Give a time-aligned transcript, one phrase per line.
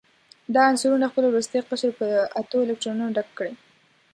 [0.53, 2.07] دا عنصرونه خپل وروستی قشر په
[2.39, 3.53] اتو الکترونونو ډک کړي.